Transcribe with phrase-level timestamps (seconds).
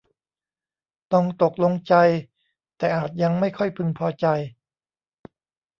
[1.13, 1.93] ต้องตกลงใจ
[2.77, 4.25] แต่อาจยังไม่ค่อยพึงพอใจ